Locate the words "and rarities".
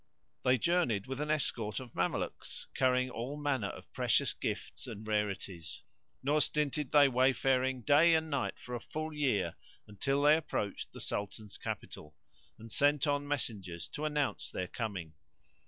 4.87-5.83